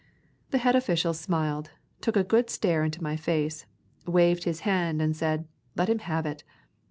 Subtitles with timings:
[0.49, 1.69] The head official smiled,
[2.01, 3.67] took a good stare into my face,
[4.07, 6.43] waved his hand, and said, "Let him have it."